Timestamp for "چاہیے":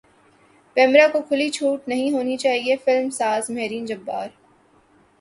2.37-2.75